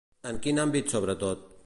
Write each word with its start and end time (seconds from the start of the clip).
En 0.29 0.39
quin 0.45 0.61
àmbit 0.63 0.91
sobretot? 0.95 1.49